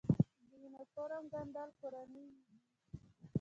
د 0.47 0.49
یونیفورم 0.61 1.23
ګنډل 1.33 1.69
کورني 1.79 2.25
دي؟ 2.45 2.51